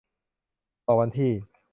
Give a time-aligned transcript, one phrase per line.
[0.87, 1.31] ต่อวันที่